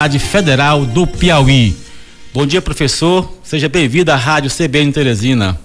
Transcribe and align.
Federal 0.00 0.86
do 0.86 1.08
Piauí. 1.08 1.74
Bom 2.32 2.46
dia, 2.46 2.62
professor. 2.62 3.36
Seja 3.42 3.68
bem-vindo 3.68 4.12
à 4.12 4.14
Rádio 4.14 4.48
CBN 4.48 4.92
Teresina. 4.92 5.58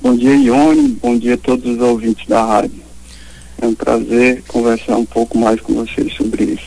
Bom 0.00 0.16
dia, 0.16 0.36
Ione. 0.36 0.96
Bom 1.02 1.18
dia 1.18 1.34
a 1.34 1.36
todos 1.36 1.68
os 1.68 1.80
ouvintes 1.80 2.28
da 2.28 2.44
rádio. 2.44 2.80
É 3.60 3.66
um 3.66 3.74
prazer 3.74 4.44
conversar 4.46 4.96
um 4.98 5.04
pouco 5.04 5.36
mais 5.36 5.60
com 5.60 5.74
vocês 5.74 6.14
sobre 6.14 6.44
isso. 6.44 6.62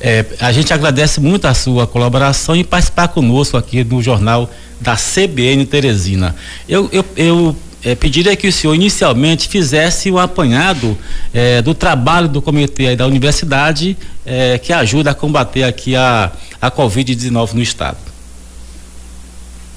É, 0.00 0.24
a 0.40 0.50
gente 0.50 0.72
agradece 0.72 1.20
muito 1.20 1.46
a 1.46 1.52
sua 1.52 1.86
colaboração 1.86 2.56
e 2.56 2.64
participar 2.64 3.08
conosco 3.08 3.58
aqui 3.58 3.84
no 3.84 4.02
jornal 4.02 4.50
da 4.80 4.96
CBN 4.96 5.66
Teresina. 5.66 6.34
Eu, 6.66 6.88
eu, 6.90 7.04
eu 7.18 7.56
é, 7.84 7.94
pediria 7.94 8.34
que 8.34 8.48
o 8.48 8.52
senhor 8.52 8.74
inicialmente 8.74 9.46
fizesse 9.46 10.10
um 10.10 10.18
apanhado 10.18 10.96
é, 11.32 11.60
do 11.60 11.74
trabalho 11.74 12.28
do 12.28 12.40
comitê 12.40 12.96
da 12.96 13.06
universidade 13.06 13.96
é, 14.24 14.58
que 14.58 14.72
ajuda 14.72 15.10
a 15.10 15.14
combater 15.14 15.64
aqui 15.64 15.94
a, 15.94 16.32
a 16.60 16.70
Covid-19 16.70 17.52
no 17.52 17.62
estado. 17.62 17.98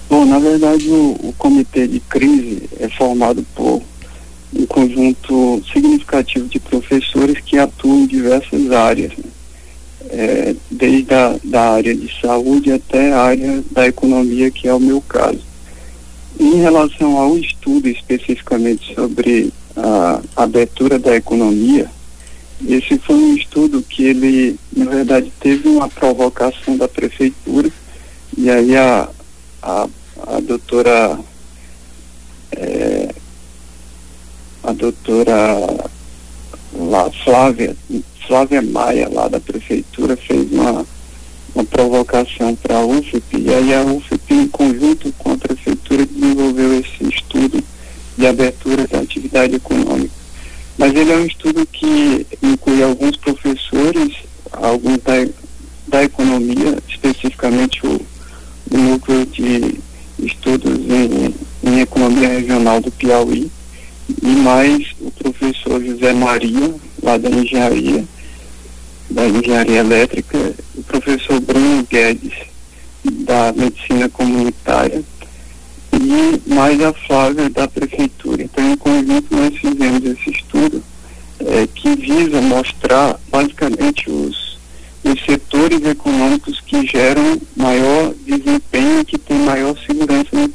Bom, 0.09 0.25
na 0.25 0.39
verdade 0.39 0.88
o, 0.88 1.17
o, 1.21 1.35
comitê 1.38 1.85
de 1.85 1.99
crise 1.99 2.70
é 2.79 2.88
formado 2.88 3.45
por 3.53 3.84
um 4.55 4.65
conjunto 4.65 5.62
significativo 5.73 6.48
de 6.48 6.59
professores 6.59 7.39
que 7.45 7.57
atuam 7.57 8.03
em 8.03 8.07
diversas 8.07 8.71
áreas, 8.71 9.12
né? 9.17 9.26
É, 10.09 10.55
desde 10.71 11.13
a 11.13 11.35
da 11.43 11.71
área 11.71 11.93
de 11.93 12.09
saúde 12.21 12.71
até 12.71 13.12
a 13.12 13.23
área 13.23 13.62
da 13.70 13.85
economia, 13.85 14.49
que 14.49 14.65
é 14.65 14.73
o 14.73 14.79
meu 14.79 15.01
caso. 15.01 15.41
Em 16.40 16.55
relação 16.62 17.18
ao 17.18 17.38
estudo 17.38 17.88
especificamente 17.88 18.94
sobre 18.94 19.52
a 19.76 20.22
abertura 20.36 21.00
da 21.00 21.16
economia, 21.16 21.90
esse 22.68 22.98
foi 23.00 23.16
um 23.16 23.36
estudo 23.36 23.82
que 23.82 24.04
ele, 24.04 24.60
na 24.76 24.86
verdade, 24.86 25.32
teve 25.40 25.68
uma 25.68 25.88
provocação 25.88 26.76
da 26.76 26.88
prefeitura 26.88 27.70
e 28.38 28.50
aí 28.50 28.76
a, 28.76 29.10
a, 29.62 29.88
a 30.27 30.40
doutora 30.40 31.20
é, 32.51 33.13
a 34.63 34.74
doutora 34.74 35.88
lá, 36.74 37.10
Flávia, 37.24 37.76
Flávia 38.27 38.62
Maia, 38.62 39.10
lá 39.10 39.27
da 39.27 39.40
prefeitura, 39.40 40.18
fez 40.18 40.51
uma, 40.51 40.85
uma 41.58 41.66
provocação 41.66 42.55
para 42.55 42.77
a 42.77 42.86
UFP, 42.86 43.40
e 43.40 43.50
aí 43.52 43.74
a 43.74 43.82
UFP, 43.82 44.34
em 44.36 44.48
conjunto 44.48 45.12
com 45.18 45.32
a 45.32 45.38
prefeitura, 45.38 46.05
desenvolveu 46.05 46.80
esse 46.80 47.10
estudo 47.10 47.63
de 48.16 48.27
abertura 48.27 48.88
da 48.88 49.00
atividade 49.00 49.55
econômica. 49.55 50.13
Mas 50.78 50.94
ele 50.94 51.12
é 51.12 51.16
um 51.16 51.26
estudo 51.26 51.66
que 51.66 52.28
inclui 52.44 52.84
alguns 52.84 53.18
professores, 53.18 54.13
alguns 54.52 55.00
da, 55.00 55.13
da 55.88 56.04
economia, 56.04 56.78
especificamente 56.88 57.85
o, 57.88 58.00
o 58.70 58.78
núcleo 58.78 59.26
de 59.26 59.80
estudos 60.20 60.78
em, 60.78 61.34
em 61.68 61.80
economia 61.80 62.30
regional 62.30 62.80
do 62.80 62.91
Piauí, 62.91 63.52
e 64.22 64.28
mais 64.28 64.96
o 65.02 65.09
professor 65.09 65.84
José 65.84 66.13
Maria, 66.13 66.75
lá 67.02 67.18
da 67.18 67.30
engenharia, 67.31 68.06
da 69.09 69.28
engenharia 69.28 69.80
elétrica, 69.80 70.53
o 70.75 70.84
professor 70.84 71.40
Bruno 71.40 71.85
Guedes, 71.90 72.34
da 73.03 73.53
medicina 73.53 74.09
comunitária, 74.09 75.02
e 75.94 76.53
mais 76.53 76.81
a 76.81 76.94
Flávia 76.94 77.50
da 77.50 77.68
prefeitura. 77.68 78.44
Então, 78.44 78.72
em 78.72 78.78
conjunto, 78.78 79.35
nós 79.35 79.56
fizemos 79.57 80.03
esse 80.03 80.29
estudo 80.29 80.84
é, 81.40 81.68
que 81.74 81.96
visa 81.96 82.41
mostrar 82.41 83.19
basicamente 83.31 84.09
os, 84.09 84.59
os 85.03 85.25
setores 85.25 85.84
econômicos 85.84 86.59
que 86.62 86.85
geram 86.85 87.41
maior 87.56 88.13
desempenho 88.28 89.06
que 89.06 89.17
tem 89.17 89.39
maior 89.39 89.75
segurança 89.79 90.29
no 90.33 90.47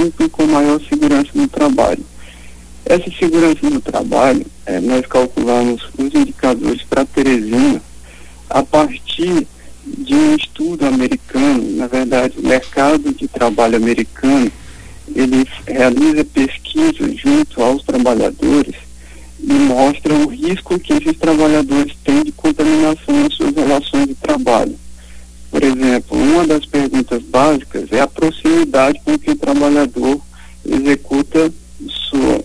e 0.00 0.28
com 0.28 0.46
maior 0.46 0.80
segurança 0.88 1.30
no 1.34 1.48
trabalho. 1.48 2.04
Essa 2.84 3.10
segurança 3.18 3.68
no 3.68 3.80
trabalho, 3.80 4.44
eh, 4.66 4.80
nós 4.80 5.06
calculamos 5.06 5.82
os 5.98 6.14
indicadores 6.14 6.82
para 6.82 7.04
Teresina 7.04 7.80
a 8.50 8.62
partir 8.62 9.46
de 9.86 10.14
um 10.14 10.34
estudo 10.34 10.86
americano, 10.86 11.76
na 11.76 11.86
verdade, 11.86 12.38
o 12.38 12.46
mercado 12.46 13.12
de 13.12 13.26
trabalho 13.28 13.76
americano, 13.76 14.50
ele 15.14 15.46
realiza 15.66 16.24
pesquisas 16.24 17.16
junto 17.18 17.62
aos 17.62 17.82
trabalhadores 17.82 18.74
e 19.40 19.52
mostra 19.52 20.14
o 20.14 20.28
risco 20.28 20.78
que 20.78 20.94
esses 20.94 21.18
trabalhadores 21.18 21.94
têm 22.02 22.24
de 22.24 22.32
contaminação 22.32 23.22
nas 23.22 23.34
suas 23.34 23.54
relações 23.54 24.08
de 24.08 24.14
trabalho. 24.14 24.78
Por 25.54 25.62
exemplo, 25.62 26.18
uma 26.18 26.44
das 26.44 26.66
perguntas 26.66 27.22
básicas 27.22 27.84
é 27.92 28.00
a 28.00 28.08
proximidade 28.08 29.00
com 29.04 29.16
que 29.16 29.30
o 29.30 29.36
trabalhador 29.36 30.20
executa 30.66 31.54
sua, 31.88 32.44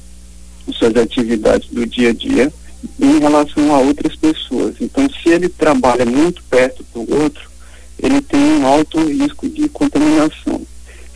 suas 0.71 0.95
atividades 0.95 1.67
do 1.71 1.87
dia 1.87 2.11
a 2.11 2.13
dia 2.13 2.53
em 2.99 3.17
relação 3.17 3.73
a 3.73 3.79
outras 3.79 4.15
pessoas. 4.15 4.75
Então, 4.79 5.09
se 5.09 5.27
ele 5.27 5.49
trabalha 5.49 6.05
muito 6.05 6.43
perto 6.43 6.85
do 6.93 6.99
outro, 7.19 7.49
ele 7.97 8.21
tem 8.21 8.39
um 8.39 8.67
alto 8.67 9.03
risco 9.03 9.49
de 9.49 9.67
contaminação. 9.69 10.61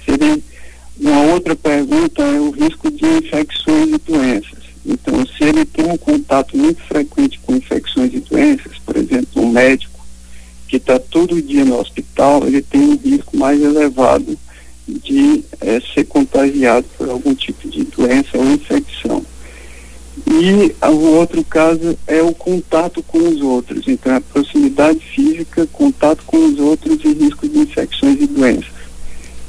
Se 0.04 0.14
ele, 0.14 0.44
uma 1.00 1.32
outra 1.32 1.56
pergunta 1.56 2.24
é 2.24 2.40
o 2.40 2.50
risco 2.50 2.90
de 2.90 3.06
infecções 3.06 3.90
e 3.90 3.98
doenças. 4.00 4.64
Então, 4.84 5.24
se 5.28 5.44
ele 5.44 5.64
tem 5.64 5.86
um 5.86 5.98
contato 5.98 6.58
muito 6.58 6.82
frequente 6.88 7.40
com 7.44 7.56
infecções 7.56 8.12
e 8.16 8.20
doenças, 8.20 8.80
por 8.84 8.98
exemplo, 8.98 9.44
um 9.44 9.52
médico 9.52 9.94
que 10.73 10.73
está 10.84 11.00
todo 11.00 11.42
dia 11.42 11.66
no 11.66 11.80
hospital, 11.80 12.46
ele 12.46 12.62
tem 12.62 12.82
um 12.82 12.98
risco 12.98 13.36
mais 13.38 13.62
elevado 13.62 14.38
de 14.88 15.44
é, 15.62 15.82
ser 15.94 16.04
contagiado 16.06 16.86
por 16.98 17.10
algum 17.10 17.34
tipo 17.34 17.68
de 17.70 17.84
doença 17.86 18.38
ou 18.38 18.46
infecção. 18.46 19.26
E 20.28 20.76
o 20.86 21.18
outro 21.18 21.44
caso 21.44 21.98
é 22.06 22.22
o 22.22 22.34
contato 22.34 23.02
com 23.04 23.18
os 23.18 23.42
outros, 23.42 23.88
então 23.88 24.16
a 24.16 24.22
proximidade 24.22 25.00
física, 25.00 25.68
contato 25.72 26.24
com 26.26 26.38
os 26.46 26.60
outros 26.60 27.04
e 27.04 27.14
risco 27.14 27.48
de 27.48 27.60
infecções 27.60 28.22
e 28.22 28.28
doenças. 28.28 28.84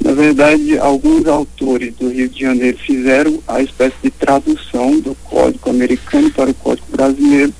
Na 0.03 0.11
verdade, 0.11 0.77
alguns 0.77 1.25
autores 1.27 1.93
do 1.95 2.09
Rio 2.09 2.29
de 2.29 2.39
Janeiro 2.39 2.77
fizeram 2.77 3.39
a 3.47 3.61
espécie 3.61 3.95
de 4.03 4.11
tradução 4.11 4.99
do 4.99 5.15
código 5.23 5.69
americano 5.69 6.31
para 6.31 6.49
o 6.49 6.53
código 6.53 6.87
brasileiro. 6.91 7.53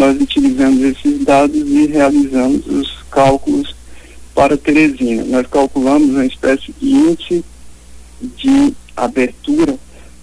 Nós 0.00 0.18
utilizamos 0.18 0.80
esses 0.80 1.22
dados 1.26 1.60
e 1.60 1.86
realizamos 1.88 2.66
os 2.66 3.02
cálculos 3.10 3.76
para 4.34 4.56
Teresina. 4.56 5.24
Nós 5.24 5.46
calculamos 5.46 6.08
uma 6.08 6.24
espécie 6.24 6.74
de 6.80 6.88
índice 6.88 7.44
de 8.22 8.72
abertura 8.96 9.78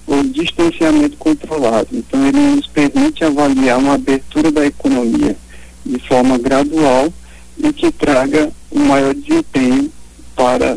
ou 0.08 0.24
distanciamento 0.24 1.16
controlado. 1.18 1.90
Então, 1.92 2.28
ele 2.28 2.56
nos 2.56 2.66
permite 2.66 3.24
avaliar 3.24 3.78
uma 3.78 3.94
abertura 3.94 4.52
da 4.52 4.66
economia 4.66 5.38
de 5.86 6.00
forma 6.08 6.40
gradual 6.40 7.14
e 7.60 7.72
que 7.72 7.92
traga 7.92 8.52
um 8.72 8.84
maior 8.84 9.14
desempenho 9.14 9.92
para 10.36 10.76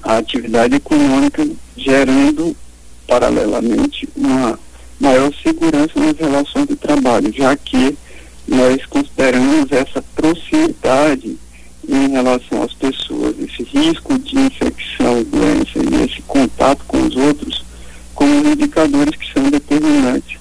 a 0.00 0.18
atividade 0.18 0.76
econômica, 0.76 1.44
gerando, 1.76 2.56
paralelamente, 3.04 4.08
uma 4.14 4.56
maior 5.00 5.32
segurança 5.42 5.98
nas 5.98 6.16
relações 6.16 6.68
de 6.68 6.76
trabalho, 6.76 7.32
já 7.32 7.56
que 7.56 7.98
nós 8.52 8.84
consideramos 8.86 9.72
essa 9.72 10.02
proximidade 10.14 11.38
em 11.88 12.08
relação 12.10 12.62
às 12.62 12.74
pessoas, 12.74 13.34
esse 13.38 13.62
risco 13.64 14.18
de 14.18 14.38
infecção 14.38 15.22
doença 15.24 15.78
e 15.78 16.04
esse 16.04 16.22
contato 16.22 16.84
com 16.86 17.00
os 17.02 17.16
outros 17.16 17.64
como 18.14 18.48
indicadores 18.48 19.16
que 19.16 19.32
são 19.32 19.50
determinantes 19.50 20.38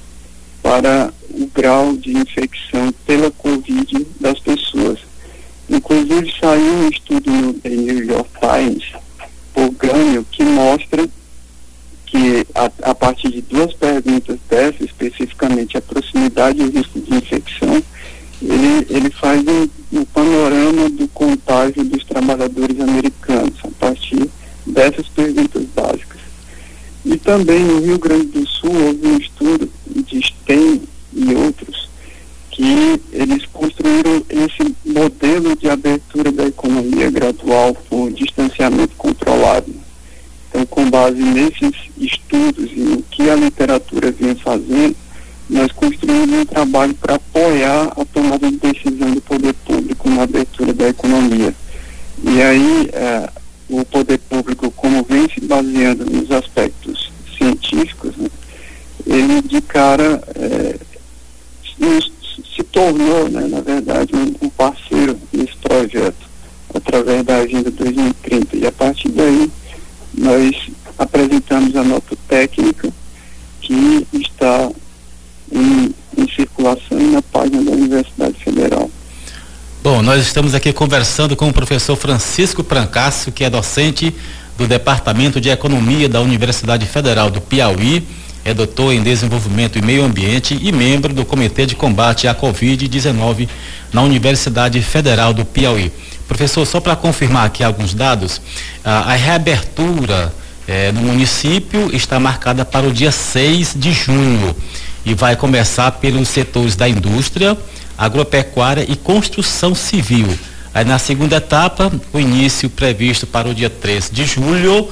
para 0.61 1.11
o 1.31 1.47
grau 1.47 1.95
de 1.95 2.15
infecção 2.15 2.93
pela 3.05 3.31
Covid 3.31 4.05
das 4.19 4.39
pessoas. 4.39 4.99
Inclusive 5.69 6.33
saiu 6.39 6.73
um 6.73 6.89
estudo 6.89 7.31
no 7.31 7.53
The 7.53 7.69
New 7.69 8.05
York 8.05 8.29
Times 8.39 8.83
por 9.53 9.71
Gânio 9.71 10.25
que 10.29 10.43
mostra 10.43 11.09
que 12.05 12.45
a 12.53 12.69
a 12.91 12.93
partir 12.93 13.31
de 13.31 13.41
duas 13.41 13.73
perguntas 13.73 14.37
dessas, 14.49 14.81
especificamente 14.81 15.77
a 15.77 15.81
proximidade 15.81 16.59
e 16.59 16.65
o 16.65 16.69
risco 16.69 16.99
de 16.99 17.15
infecção, 17.15 17.81
ele, 18.41 18.87
ele 18.89 19.09
faz 19.11 19.41
um, 19.47 19.99
um 19.99 20.05
panorama 20.05 20.89
do 20.89 21.07
contágio 21.09 21.83
dos 21.83 22.03
trabalhadores 22.03 22.79
americanos, 22.79 23.53
a 23.63 23.69
partir 23.79 24.29
dessas 24.65 25.07
perguntas 25.07 25.63
básicas. 25.75 26.19
E 27.05 27.17
também 27.17 27.63
no 27.63 27.79
Rio 27.79 27.99
Grande 27.99 28.27
do 28.27 28.47
Sul 28.47 28.71
houve 28.73 29.07
um 29.07 29.17
estudo 29.17 29.69
de 29.87 30.21
STEM 30.21 30.81
e 31.13 31.35
outros 31.35 31.89
que 32.49 33.01
eles 33.11 33.45
construíram 33.45 34.23
esse 34.29 34.75
modelo 34.85 35.55
de 35.55 35.69
abertura 35.69 36.31
da 36.31 36.45
economia 36.45 37.09
gradual 37.09 37.73
por 37.89 38.11
distanciamento 38.11 38.95
controlado. 38.97 39.73
Então, 40.49 40.65
com 40.65 40.80
base 40.91 41.23
nesses 41.23 41.71
estudos 41.97 42.69
e 42.71 42.81
no 42.81 43.01
que 43.03 43.29
a 43.29 43.35
literatura 43.35 44.11
vem 44.11 44.35
fazendo, 44.35 44.95
nós 45.49 45.71
construímos 45.71 46.39
um 46.39 46.45
trabalho 46.45 46.93
para 46.95 47.15
apoiar 47.15 47.93
a 47.97 48.05
tomada 48.05 48.51
de 48.51 48.57
decisão 48.57 49.11
do 49.11 49.21
poder 49.21 49.53
público 49.65 50.09
na 50.09 50.23
abertura 50.23 50.73
da 50.73 50.89
economia. 50.89 51.53
E 52.23 52.41
aí, 52.41 52.89
é, 52.93 53.29
o 53.69 53.85
poder 53.85 54.19
público, 54.19 54.69
como 54.71 55.03
vem 55.03 55.27
se 55.33 55.41
baseando 55.41 56.05
nos 56.05 56.29
aspectos 56.29 57.11
científicos, 57.37 58.15
né, 58.17 58.29
ele 59.07 59.41
de 59.41 59.61
cara 59.61 60.21
é, 60.35 60.75
se 62.55 62.63
tornou, 62.63 63.29
né, 63.29 63.47
na 63.47 63.61
verdade, 63.61 64.13
um, 64.15 64.45
um 64.45 64.49
parceiro 64.49 65.17
nesse 65.33 65.55
projeto, 65.57 66.29
através 66.73 67.25
da 67.25 67.37
Agenda 67.37 67.71
2030. 67.71 68.57
E 68.57 68.67
a 68.67 68.71
partir 68.71 69.09
daí, 69.09 69.51
nós 70.13 70.55
apresentamos 70.97 71.75
a 71.75 71.83
nota 71.83 72.15
técnica 72.27 72.91
que 73.61 74.07
está 74.13 74.69
em, 75.51 75.93
em 76.17 76.29
circulação 76.35 76.99
na 77.11 77.21
página 77.21 77.63
da 77.63 77.71
Universidade 77.71 78.35
Federal. 78.43 78.89
Bom, 79.83 80.03
nós 80.03 80.31
estamos 80.51 80.67
aqui 80.67 80.73
conversando 80.73 81.33
com 81.33 81.47
o 81.47 81.53
professor 81.53 81.95
Francisco 81.95 82.61
Prancasso, 82.61 83.31
que 83.31 83.45
é 83.45 83.49
docente 83.49 84.13
do 84.57 84.67
Departamento 84.67 85.39
de 85.39 85.47
Economia 85.47 86.09
da 86.09 86.19
Universidade 86.19 86.85
Federal 86.85 87.29
do 87.29 87.39
Piauí, 87.39 88.05
é 88.43 88.53
doutor 88.53 88.91
em 88.91 89.01
Desenvolvimento 89.01 89.79
e 89.79 89.81
Meio 89.81 90.03
Ambiente 90.03 90.59
e 90.61 90.73
membro 90.73 91.13
do 91.13 91.23
Comitê 91.23 91.65
de 91.65 91.73
Combate 91.73 92.27
à 92.27 92.35
Covid-19 92.35 93.47
na 93.93 94.01
Universidade 94.01 94.81
Federal 94.81 95.33
do 95.33 95.45
Piauí. 95.45 95.89
Professor, 96.27 96.65
só 96.65 96.81
para 96.81 96.97
confirmar 96.97 97.45
aqui 97.45 97.63
alguns 97.63 97.93
dados, 97.93 98.41
a, 98.83 99.13
a 99.13 99.15
reabertura 99.15 100.33
eh, 100.67 100.91
no 100.91 100.99
município 100.99 101.95
está 101.95 102.19
marcada 102.19 102.65
para 102.65 102.85
o 102.85 102.91
dia 102.91 103.11
6 103.11 103.73
de 103.77 103.93
junho 103.93 104.53
e 105.05 105.13
vai 105.13 105.37
começar 105.37 105.91
pelos 105.93 106.27
setores 106.27 106.75
da 106.75 106.89
indústria, 106.89 107.57
agropecuária 108.01 108.83
e 108.89 108.95
construção 108.95 109.75
civil. 109.75 110.27
Aí 110.73 110.83
na 110.83 110.97
segunda 110.97 111.35
etapa, 111.35 111.91
o 112.11 112.19
início 112.19 112.67
previsto 112.67 113.27
para 113.27 113.47
o 113.47 113.53
dia 113.53 113.69
3 113.69 114.09
de 114.11 114.25
julho, 114.25 114.89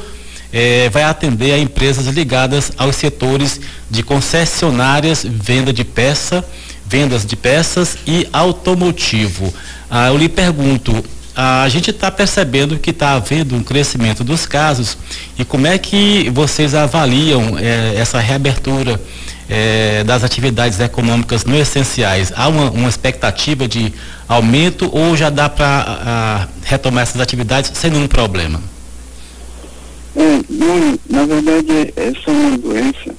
eh, 0.54 0.90
vai 0.92 1.02
atender 1.02 1.54
a 1.54 1.58
empresas 1.58 2.06
ligadas 2.06 2.72
aos 2.78 2.96
setores 2.96 3.60
de 3.90 4.04
concessionárias, 4.04 5.26
venda 5.28 5.74
de 5.74 5.84
peça, 5.84 6.46
vendas 6.86 7.26
de 7.26 7.36
peças 7.36 7.98
e 8.06 8.28
automotivo. 8.32 9.52
Ah, 9.90 10.10
eu 10.10 10.18
lhe 10.18 10.30
pergunto, 10.30 11.04
a 11.36 11.68
gente 11.68 11.90
está 11.90 12.12
percebendo 12.12 12.78
que 12.78 12.92
está 12.92 13.14
havendo 13.14 13.56
um 13.56 13.64
crescimento 13.64 14.24
dos 14.24 14.46
casos 14.46 14.98
e 15.38 15.44
como 15.44 15.66
é 15.66 15.80
que 15.80 16.30
vocês 16.30 16.76
avaliam 16.76 17.58
eh, 17.58 17.96
essa 17.96 18.20
reabertura 18.20 19.02
eh, 19.50 20.04
das 20.04 20.24
atividades 20.24 20.80
econômicas 20.80 21.44
no 21.44 21.58
essenciais? 21.58 22.32
Há 22.36 22.48
uma, 22.48 22.70
uma 22.72 22.90
expectativa 22.90 23.68
de 23.68 23.94
aumento 24.28 24.90
ou 24.96 25.18
já 25.18 25.30
dá 25.30 25.50
para 25.50 26.48
retomar 26.64 27.04
essas 27.04 27.20
atividades 27.20 27.72
sem 27.74 27.90
nenhum 27.92 28.08
problema? 28.08 28.62
É, 30.16 30.44
não, 30.50 31.00
na 31.10 31.26
verdade, 31.26 31.94
essa 31.96 32.20
é 32.28 32.32
uma 32.32 32.58
doença 32.58 33.16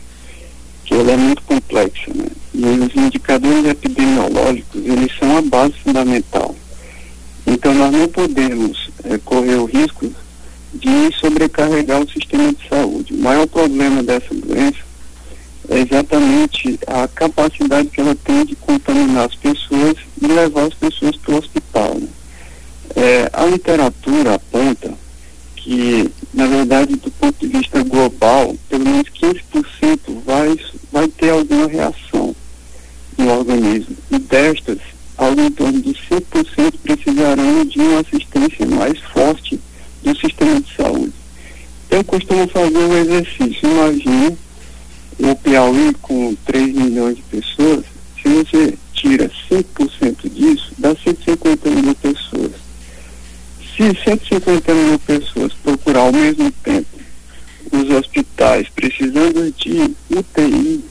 que 0.84 0.94
ela 0.94 1.12
é 1.12 1.16
muito 1.16 1.42
complexa, 1.42 2.12
né? 2.14 2.26
E 2.52 2.64
os 2.64 2.94
indicadores 2.94 3.64
epidemiológicos, 3.64 4.84
eles 4.84 5.12
são 5.18 5.38
a 5.38 5.42
base 5.42 5.74
fundamental. 5.84 6.54
Então, 7.46 7.72
nós 7.74 7.92
não 7.92 8.08
podemos 8.08 8.90
é, 9.04 9.16
correr 9.18 9.54
o 9.54 9.64
risco 9.64 10.12
de 10.74 11.16
sobrecarregar 11.18 12.00
o 12.00 12.10
sistema 12.10 12.52
de 12.52 12.68
saúde. 12.68 13.14
O 13.14 13.22
maior 13.22 13.46
problema 13.46 14.02
dessa 14.02 14.34
doença 14.34 14.89
é 15.70 15.78
exatamente 15.78 16.80
a 16.84 17.06
capacidade 17.06 17.88
que 17.88 18.00
ela 18.00 18.16
tem 18.16 18.44
de 18.44 18.56
contaminar 18.56 19.26
as 19.26 19.36
pessoas 19.36 19.94
e 20.20 20.26
levar 20.26 20.64
as 20.64 20.74
pessoas 20.74 21.16
para 21.16 21.34
o 21.34 21.38
hospital. 21.38 21.94
Né? 21.94 22.08
É, 22.96 23.30
a 23.32 23.46
literatura 23.46 24.34
aponta 24.34 24.92
que, 25.54 26.10
na 26.34 26.48
verdade, 26.48 26.96
do 26.96 27.10
ponto 27.12 27.38
de 27.38 27.56
vista 27.56 27.84
global, 27.84 28.56
pelo 28.68 28.84
menos 28.84 29.08
15% 29.10 30.24
vai, 30.26 30.58
vai 30.90 31.06
ter 31.06 31.30
alguma 31.30 31.68
reação 31.68 32.34
no 33.16 33.30
organismo. 33.32 33.96
E 34.10 34.18
destas, 34.18 34.78
algo 35.16 35.40
em 35.40 35.52
torno 35.52 35.80
de 35.80 35.94
5% 35.94 36.74
precisarão 36.82 37.64
de 37.64 37.78
uma 37.78 38.00
assistência 38.00 38.66
mais 38.66 38.98
forte 39.12 39.60
do 40.02 40.18
sistema 40.18 40.60
de 40.60 40.74
saúde. 40.74 41.12
Eu 41.88 42.02
costumo 42.02 42.48
fazer 42.48 42.78
um 42.78 42.96
exercício. 42.96 43.68
Imagine 43.68 44.36
o 45.22 45.36
Piauí 45.36 45.94
com 46.00 46.34
3 46.46 46.74
milhões 46.74 47.16
de 47.16 47.22
pessoas, 47.22 47.84
se 48.20 48.28
você 48.28 48.74
tira 48.94 49.30
5% 49.50 50.30
disso, 50.30 50.72
dá 50.78 50.94
150 50.94 51.70
mil 51.70 51.94
pessoas. 51.94 52.52
Se 53.76 53.94
150 54.04 54.74
mil 54.74 54.89
pessoas 55.00 55.52
procurar 55.54 56.00
ao 56.00 56.12
mesmo 56.12 56.50
tempo 56.50 56.98
os 57.72 57.90
hospitais 57.90 58.68
precisando 58.68 59.52
de 59.52 59.94
UTI, 60.10 60.84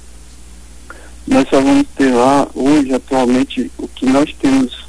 nós 1.28 1.48
só 1.50 1.62
vamos 1.62 1.86
ter 1.96 2.12
lá 2.12 2.48
hoje, 2.56 2.94
atualmente, 2.94 3.72
o 3.78 3.88
que 3.88 4.06
nós 4.06 4.34
temos 4.40 4.88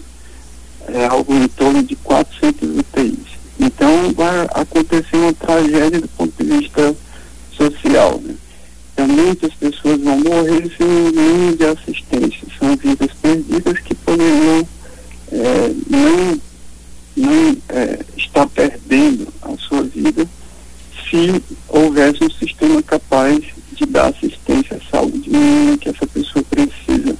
é 0.89 1.07
algo 1.07 1.35
em 1.35 1.47
torno 1.49 1.83
de 1.83 1.95
400 1.97 2.79
UTIs. 2.79 3.31
Então 3.59 4.13
vai 4.15 4.47
acontecer 4.55 5.17
uma 5.17 5.35
tragédia 5.35 6.01
do 6.01 6.09
ponto 6.09 6.33
de 6.43 6.59
vista 6.59 6.97
social. 7.53 8.21
Né? 8.25 8.35
Então 8.93 9.07
muitas 9.07 9.53
pessoas 9.55 10.01
vão 10.01 10.19
morrer 10.19 10.71
sem 10.77 10.87
nenhum 10.87 11.55
de 11.55 11.67
assistência. 11.67 12.49
São 12.59 12.75
vidas 12.77 13.11
perdidas 13.21 13.79
que 13.81 13.95
poderiam 13.95 14.67
é, 15.33 15.73
não 15.89 16.41
não 17.17 17.57
é, 17.69 17.99
está 18.17 18.47
perdendo 18.47 19.29
a 19.43 19.55
sua 19.59 19.83
vida 19.83 20.27
se 21.11 21.43
houvesse 21.69 22.25
um 22.25 22.31
sistema 22.31 22.83
capaz 22.83 23.45
de 23.73 23.87
dar 23.87 24.09
assistência 24.09 24.77
à 24.77 24.91
saúde 24.91 25.29
mínima 25.29 25.77
que 25.79 25.89
essa 25.89 26.07
pessoa 26.07 26.45
precisa 26.45 27.17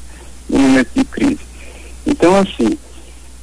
no 0.49 0.59
momento 0.59 0.91
de 0.95 1.05
crise. 1.05 1.41
Então, 2.07 2.37
assim, 2.37 2.79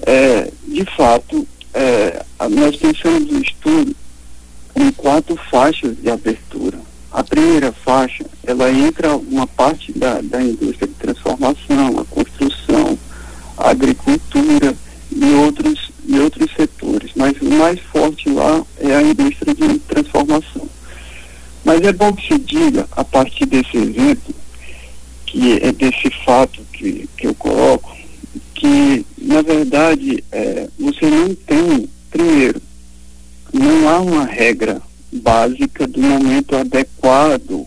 é, 0.06 0.52
de 0.68 0.86
fato, 0.96 1.48
é, 1.74 2.24
nós 2.50 2.76
pensamos 2.76 3.32
no 3.32 3.42
estudo 3.42 3.96
em 4.76 4.92
quatro 4.92 5.36
faixas 5.50 5.98
de 5.98 6.10
abertura. 6.10 6.80
A 7.12 7.24
primeira 7.24 7.72
faixa, 7.72 8.26
ela 8.44 8.70
entra 8.72 9.16
uma 9.16 9.48
parte 9.48 9.92
da, 9.92 10.22
da 10.22 10.42
indústria 10.42 10.88
de 10.88 10.94
transformação, 10.94 12.00
a 12.00 12.06
construção, 12.06 12.98
a 13.58 13.70
agricultura 13.72 14.76
e 15.12 15.26
outros 15.34 15.92
e 16.08 16.18
outros 16.20 16.50
setores, 16.56 17.12
mas 17.16 17.40
o 17.42 17.52
mais 17.52 17.80
forte 17.82 18.30
lá 18.30 18.66
é 18.80 18.96
a 18.96 19.02
indústria 19.02 19.54
de 19.54 19.80
transformação. 19.80 20.70
Mas 21.66 21.82
é 21.82 21.92
bom 21.92 22.14
que 22.14 22.34
se 22.34 22.40
diga, 22.40 22.88
a 22.94 23.04
partir 23.04 23.46
desse 23.46 23.76
exemplo, 23.76 24.34
que 25.26 25.60
é 25.62 25.72
desse 25.74 26.10
fato 26.24 26.62
que, 26.72 27.10
que 27.18 27.28
eu 27.28 27.36
coloco, 27.36 27.94
que, 28.56 29.06
na 29.18 29.42
verdade, 29.42 30.24
é, 30.32 30.70
você 30.80 31.06
não 31.08 31.36
tem, 31.36 31.90
primeiro, 32.10 32.62
não 33.54 33.90
há 33.90 34.00
uma 34.00 34.26
regra 34.26 34.82
básica 35.12 35.88
do 35.88 36.02
momento 36.02 36.56
adequado 36.56 37.66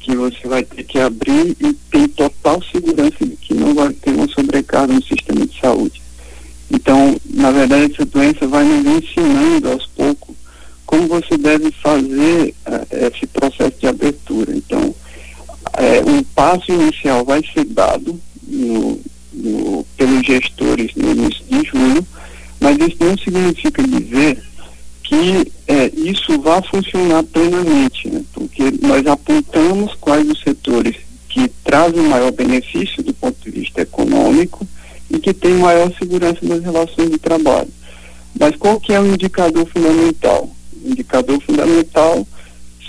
que 0.00 0.14
você 0.16 0.46
vai 0.46 0.64
ter 0.64 0.84
que 0.84 0.98
abrir 0.98 1.56
e 1.60 1.72
tem 1.90 2.08
total 2.08 2.62
segurança 2.62 3.24
de 3.24 3.36
que 3.36 3.54
não 3.54 3.74
vai 3.74 3.92
ter 3.92 4.10
uma 4.10 4.28
sobrecarga 4.28 4.92
no 4.92 5.02
sistema 5.02 5.46
de 5.46 5.58
saúde. 5.60 6.02
Então, 6.70 7.16
na 7.46 7.52
verdade, 7.52 7.92
essa 7.92 8.04
doença 8.04 8.44
vai 8.48 8.64
nos 8.64 8.84
ensinando 8.84 9.70
aos 9.70 9.86
poucos 9.86 10.34
como 10.84 11.06
você 11.06 11.38
deve 11.38 11.70
fazer 11.70 12.54
uh, 12.66 13.06
esse 13.06 13.24
processo 13.28 13.78
de 13.78 13.86
abertura. 13.86 14.52
Então, 14.52 14.82
uh, 14.82 16.10
um 16.10 16.24
passo 16.24 16.72
inicial 16.72 17.24
vai 17.24 17.40
ser 17.54 17.64
dado 17.66 18.20
no, 18.48 19.00
no, 19.32 19.86
pelos 19.96 20.26
gestores 20.26 20.92
no 20.96 21.12
início 21.12 21.44
de 21.44 21.68
julho, 21.68 22.04
mas 22.60 22.78
isso 22.78 22.96
não 22.98 23.16
significa 23.16 23.80
dizer 23.80 24.42
que 25.04 25.52
é, 25.68 25.86
isso 25.94 26.40
vai 26.40 26.60
funcionar 26.62 27.22
plenamente, 27.22 28.08
né? 28.08 28.22
porque 28.32 28.72
nós 28.82 29.06
apontamos 29.06 29.94
maior 32.08 32.32
benefício 32.32 32.95
do 32.95 32.95
ponto 32.95 32.95
de 32.95 32.95
tem 35.46 35.54
maior 35.54 35.92
segurança 35.96 36.40
nas 36.42 36.60
relações 36.60 37.08
de 37.08 37.18
trabalho. 37.18 37.68
Mas 38.38 38.56
qual 38.56 38.80
que 38.80 38.92
é 38.92 39.00
o 39.00 39.06
indicador 39.06 39.64
fundamental? 39.68 40.50
O 40.84 40.90
indicador 40.90 41.40
fundamental 41.40 42.26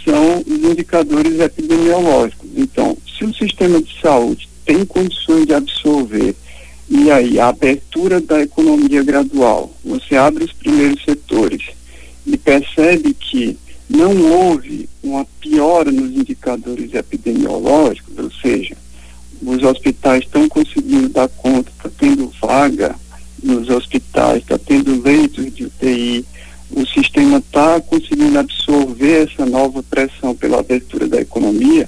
são 0.03 0.39
os 0.39 0.71
indicadores 0.71 1.39
epidemiológicos. 1.39 2.49
Então, 2.55 2.97
se 3.15 3.25
o 3.25 3.33
sistema 3.35 3.79
de 3.79 4.01
saúde 4.01 4.49
tem 4.65 4.83
condições 4.85 5.45
de 5.45 5.53
absorver 5.53 6.35
e 6.89 7.11
aí 7.11 7.39
a 7.39 7.49
abertura 7.49 8.19
da 8.19 8.41
economia 8.41 9.03
gradual, 9.03 9.71
você 9.85 10.15
abre 10.15 10.43
os 10.43 10.51
primeiros 10.51 11.03
setores 11.03 11.61
e 12.25 12.35
percebe 12.37 13.13
que 13.13 13.55
não 13.87 14.31
houve 14.31 14.89
uma 15.03 15.25
piora 15.39 15.91
nos 15.91 16.09
indicadores 16.09 16.91
epidemiológicos, 16.95 18.17
ou 18.17 18.31
seja, 18.31 18.75
os 19.41 19.63
hospitais 19.63 20.23
estão 20.23 20.47
conseguindo 20.49 21.09
dar 21.09 21.27
conta, 21.29 21.69
está 21.69 21.89
tendo 21.97 22.31
vaga 22.41 22.95
nos 23.41 23.69
hospitais, 23.69 24.39
está 24.39 24.57
tendo 24.57 25.01
leitos 25.01 25.53
de 25.53 25.65
UTI, 25.65 26.25
o 26.71 26.85
sistema 26.85 27.37
está 27.37 27.79
conseguindo 27.79 28.37
absorver 28.37 29.29
essa 29.29 29.45
nova 29.45 29.81
pressão 29.83 30.35
pela 30.35 30.59
abertura 30.59 31.07
da 31.07 31.21
economia, 31.21 31.87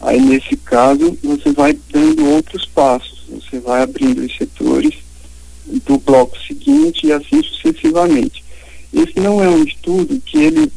aí 0.00 0.20
nesse 0.20 0.56
caso 0.56 1.16
você 1.22 1.50
vai 1.52 1.76
dando 1.90 2.26
outros 2.30 2.66
passos, 2.66 3.24
você 3.28 3.58
vai 3.58 3.82
abrindo 3.82 4.20
os 4.20 4.36
setores 4.36 4.94
do 5.86 5.98
bloco 5.98 6.36
seguinte 6.46 7.06
e 7.06 7.12
assim 7.12 7.42
sucessivamente. 7.42 8.44
Esse 8.92 9.18
não 9.18 9.42
é 9.42 9.48
um 9.48 9.64
estudo 9.64 10.20
que 10.20 10.38
ele, 10.38 10.70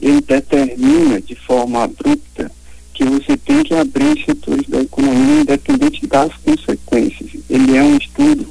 ele 0.00 0.20
determina 0.20 1.20
de 1.20 1.34
forma 1.34 1.84
abrupta 1.84 2.52
que 2.96 3.04
você 3.04 3.36
tem 3.36 3.62
que 3.62 3.74
abrir 3.74 4.24
setores 4.24 4.66
da 4.68 4.80
economia 4.80 5.42
independente 5.42 6.06
das 6.06 6.32
consequências. 6.36 7.30
Ele 7.48 7.76
é 7.76 7.82
um 7.82 7.96
estudo 7.96 8.46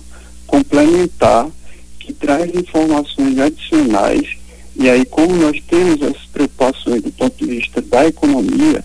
complementar 0.46 1.50
que 2.00 2.14
traz 2.14 2.54
informações 2.54 3.40
adicionais 3.40 4.38
e 4.78 4.90
aí 4.90 5.06
como 5.06 5.36
nós 5.36 5.62
temos 5.68 6.02
as 6.04 6.18
preocupações 6.28 7.02
do 7.02 7.12
ponto 7.12 7.36
de 7.38 7.46
vista 7.46 7.82
da 7.82 8.06
economia, 8.08 8.84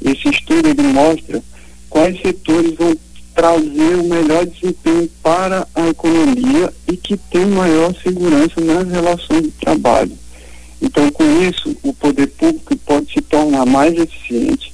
esse 0.00 0.28
estudo 0.28 0.68
ele 0.68 0.82
mostra 0.82 1.42
quais 1.90 2.20
setores 2.20 2.74
vão 2.76 2.96
trazer 3.34 3.96
o 3.96 4.04
melhor 4.04 4.46
desempenho 4.46 5.10
para 5.22 5.66
a 5.74 5.88
economia 5.88 6.72
e 6.88 6.96
que 6.96 7.16
tem 7.16 7.46
maior 7.46 7.94
segurança 8.02 8.60
nas 8.60 8.88
relações 8.88 9.42
de 9.42 9.50
trabalho. 9.50 10.12
Então, 10.80 11.10
com 11.10 11.24
isso, 11.42 11.76
o 11.82 11.92
poder 11.92 12.28
público 12.28 12.76
pode 12.78 13.12
se 13.12 13.20
tornar 13.22 13.64
mais 13.64 13.96
eficiente, 13.96 14.71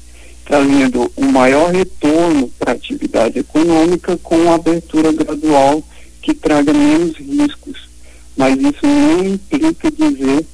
trazendo 0.48 1.12
um 1.14 1.30
maior 1.30 1.70
retorno 1.70 2.48
para 2.58 2.72
a 2.72 2.74
atividade 2.74 3.38
econômica 3.38 4.16
com 4.16 4.50
a 4.50 4.54
abertura 4.54 5.12
gradual 5.12 5.84
que 6.22 6.32
traga 6.32 6.72
menos 6.72 7.18
riscos. 7.18 7.86
Mas 8.34 8.56
isso 8.56 8.86
não 8.86 9.26
implica 9.26 9.90
dizer 9.90 10.46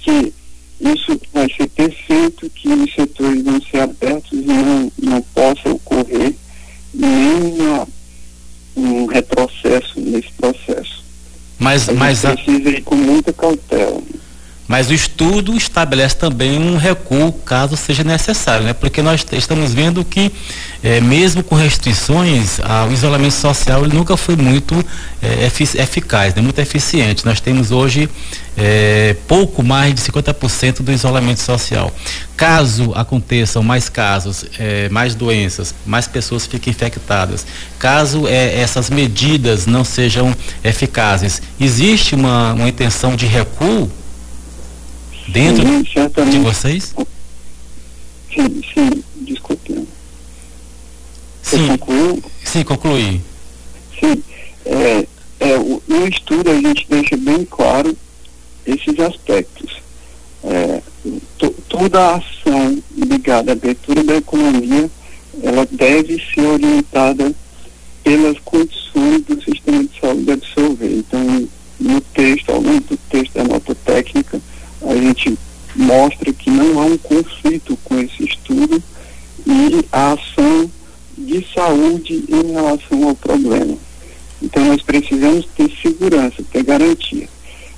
que 0.00 0.34
isso 0.80 1.18
vai 1.32 1.50
ser 1.56 1.66
perfeito, 1.70 2.50
que 2.50 2.68
os 2.68 2.94
setores 2.94 3.42
vão 3.42 3.58
ser 3.62 3.80
abertos 3.80 4.32
e 4.32 4.42
não, 4.42 4.92
não 5.02 5.22
possa 5.34 5.70
ocorrer 5.70 6.34
nenhuma, 6.92 7.88
um 8.76 9.06
retrocesso 9.06 9.98
nesse 9.98 10.30
processo. 10.32 11.02
Mas, 11.58 11.88
a 11.88 11.94
mas 11.94 12.20
precisa 12.20 12.68
ir 12.68 12.82
com 12.82 12.96
muita 12.96 13.32
cautela. 13.32 13.61
Mas 14.72 14.88
o 14.88 14.94
estudo 14.94 15.54
estabelece 15.54 16.16
também 16.16 16.58
um 16.58 16.78
recuo 16.78 17.30
caso 17.30 17.76
seja 17.76 18.02
necessário, 18.02 18.64
né? 18.64 18.72
Porque 18.72 19.02
nós 19.02 19.22
estamos 19.30 19.74
vendo 19.74 20.02
que, 20.02 20.32
eh, 20.82 20.98
mesmo 20.98 21.44
com 21.44 21.54
restrições, 21.54 22.58
a, 22.58 22.86
o 22.86 22.90
isolamento 22.90 23.34
social 23.34 23.82
nunca 23.82 24.16
foi 24.16 24.34
muito 24.34 24.74
eh, 25.20 25.50
eficaz, 25.74 26.34
né? 26.34 26.40
muito 26.40 26.58
eficiente. 26.58 27.26
Nós 27.26 27.38
temos 27.38 27.70
hoje 27.70 28.08
eh, 28.56 29.14
pouco 29.28 29.62
mais 29.62 29.94
de 29.94 30.00
50% 30.00 30.80
do 30.80 30.90
isolamento 30.90 31.40
social. 31.40 31.94
Caso 32.34 32.92
aconteçam 32.94 33.62
mais 33.62 33.90
casos, 33.90 34.46
mais 34.90 35.14
doenças, 35.14 35.74
mais 35.84 36.08
pessoas 36.08 36.46
fiquem 36.46 36.70
infectadas, 36.70 37.46
caso 37.78 38.26
essas 38.26 38.88
medidas 38.90 39.66
não 39.66 39.84
sejam 39.84 40.34
eficazes, 40.64 41.40
existe 41.60 42.14
uma, 42.14 42.54
uma 42.54 42.68
intenção 42.68 43.14
de 43.14 43.26
recuo 43.26 43.88
dentro 45.28 45.64
sim, 45.66 46.30
de 46.30 46.38
vocês? 46.38 46.94
Sim, 48.34 48.62
sim, 48.74 49.04
desculpe. 49.22 49.86
Sim, 51.42 51.68
concluiu? 51.68 52.22
Sim, 52.44 52.64
concluí. 52.64 53.20
Sim, 54.00 54.22
é, 54.64 55.06
é, 55.40 55.58
no 55.86 56.08
estudo 56.08 56.50
a 56.50 56.54
gente 56.54 56.86
deixa 56.88 57.16
bem 57.16 57.44
claro 57.44 57.96
esses 58.66 58.98
aspectos. 59.00 59.82
É, 60.44 60.82
to, 61.38 61.50
toda 61.68 62.00
a 62.00 62.16
ação 62.16 62.82
ligada 62.96 63.52
à 63.52 63.54
abertura 63.54 64.02
da 64.02 64.16
economia, 64.16 64.90
ela 65.42 65.66
deve 65.70 66.22
ser 66.32 66.46
orientada 66.46 67.32
pelas 68.02 68.38
condições 68.40 69.22
do 69.22 69.42
sistema 69.42 69.84
de 69.84 70.00
saúde 70.00 70.30
absorver. 70.30 70.92
Então, 70.98 71.48
no 71.80 72.00
texto, 72.00 72.50
ao 72.50 72.60
longo 72.60 72.80
do 72.80 72.96
texto 73.08 73.34
da 73.34 73.44
nota 73.44 73.74
técnica, 73.74 74.40
a 74.84 74.94
gente 74.96 75.38
mostra 75.74 76.32
que 76.32 76.50
não 76.50 76.80
há 76.80 76.84
um 76.86 76.98
conflito 76.98 77.78
com 77.84 77.98
esse 77.98 78.24
estudo 78.24 78.82
e 79.46 79.86
a 79.90 80.12
ação 80.12 80.70
de 81.16 81.46
saúde 81.54 82.24
em 82.28 82.52
relação 82.52 83.08
ao 83.08 83.14
problema. 83.14 83.76
Então 84.40 84.64
nós 84.64 84.82
precisamos 84.82 85.46
ter 85.56 85.70
segurança, 85.80 86.42
ter 86.50 86.64
garantia. 86.64 87.28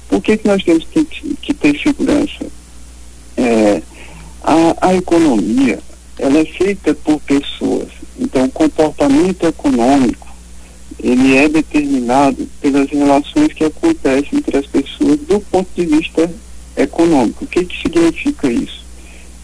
Por 0.09 0.23
que, 0.23 0.37
que 0.37 0.47
nós 0.47 0.63
temos 0.63 0.85
que, 0.85 1.05
que 1.05 1.55
ter 1.55 1.79
segurança? 1.79 2.47
É, 3.37 3.83
a, 4.43 4.89
a 4.89 4.95
economia 4.95 5.79
ela 6.19 6.39
é 6.39 6.45
feita 6.45 6.95
por 6.95 7.21
pessoas. 7.21 7.89
Então 8.19 8.45
o 8.45 8.51
comportamento 8.51 9.47
econômico 9.47 10.25
ele 11.03 11.37
é 11.37 11.49
determinado 11.49 12.49
pelas 12.61 12.89
relações 12.89 13.53
que 13.53 13.65
acontecem 13.65 14.39
entre 14.39 14.57
as 14.57 14.67
pessoas 14.67 15.19
do 15.21 15.41
ponto 15.41 15.69
de 15.75 15.85
vista 15.85 16.31
econômico. 16.77 17.45
O 17.45 17.49
que, 17.49 17.65
que 17.65 17.83
significa 17.83 18.51
isso? 18.51 18.85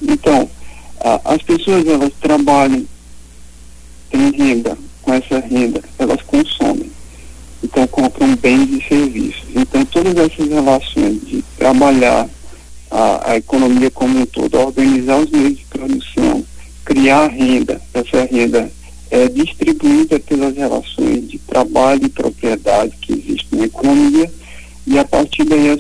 Então, 0.03 0.49
a, 1.01 1.35
as 1.35 1.43
pessoas 1.43 1.87
elas 1.87 2.13
trabalham, 2.21 2.85
têm 4.11 4.31
renda, 4.33 4.77
com 5.03 5.13
essa 5.13 5.39
renda 5.41 5.83
elas 5.99 6.23
consomem. 6.23 6.91
Então 7.63 7.87
compram 7.87 8.35
bens 8.37 8.71
e 8.71 8.89
serviços. 8.89 9.45
Então 9.55 9.85
todas 9.85 10.17
essas 10.17 10.49
relações 10.49 11.21
de 11.27 11.43
trabalhar 11.59 12.29
a, 12.91 13.33
a 13.33 13.37
economia 13.37 13.91
como 13.91 14.21
um 14.21 14.27
todo, 14.27 14.59
organizar 14.59 15.19
os 15.19 15.31
meios 15.31 15.59
de 15.59 15.65
produção, 15.67 16.45
criar 16.85 17.29
renda, 17.29 17.81
essa 17.95 18.25
renda 18.25 18.71
é 19.11 19.29
distribuída 19.29 20.19
pelas 20.21 20.57
relações 20.57 21.29
de 21.29 21.39
trabalho 21.39 22.05
e 22.05 22.09
propriedade 22.09 22.97
que 23.01 23.13
existem 23.13 23.59
na 23.59 23.65
economia 23.67 24.31
e 24.87 24.99
a 24.99 25.05
partir 25.05 25.45
daí 25.45 25.71
as 25.71 25.80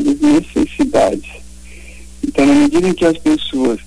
chamadas 0.00 0.20
necessidades. 0.20 1.30
Então, 2.26 2.46
na 2.46 2.54
medida 2.54 2.88
em 2.88 2.94
que 2.94 3.04
as 3.04 3.18
pessoas 3.18 3.80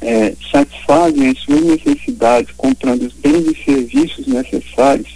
é, 0.00 0.34
satisfazem 0.50 1.30
as 1.30 1.38
suas 1.40 1.62
necessidades 1.62 2.54
comprando 2.56 3.02
os 3.02 3.12
bens 3.14 3.46
e 3.46 3.64
serviços 3.64 4.26
necessários, 4.26 5.08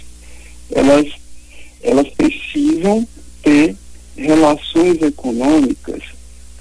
elas, 0.71 1.07
elas 1.81 2.07
precisam 2.09 3.07
ter 3.43 3.75
relações 4.15 5.01
econômicas 5.01 6.03